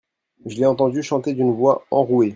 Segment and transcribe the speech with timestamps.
[0.47, 2.29] je l'ai entendu chanter d'une voix enrouée.